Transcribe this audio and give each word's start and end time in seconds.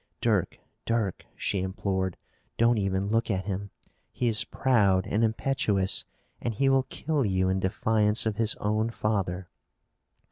"Dirk, 0.19 0.57
Dirk," 0.87 1.25
she 1.35 1.59
implored, 1.59 2.17
"don't 2.57 2.79
even 2.79 3.09
look 3.09 3.29
at 3.29 3.45
him. 3.45 3.69
He 4.11 4.27
is 4.27 4.43
proud 4.43 5.05
and 5.05 5.23
impetuous, 5.23 6.05
and 6.41 6.55
he 6.55 6.69
will 6.69 6.87
kill 6.89 7.23
you 7.23 7.49
in 7.49 7.59
defiance 7.59 8.25
of 8.25 8.37
his 8.37 8.55
own 8.55 8.89
father." 8.89 9.47